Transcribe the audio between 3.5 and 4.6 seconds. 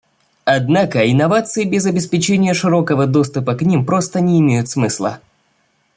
к ним просто не